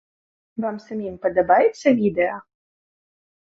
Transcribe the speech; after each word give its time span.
Вам 0.63 0.79
самім 0.85 1.19
падабаецца 1.27 1.95
відэа? 2.01 2.35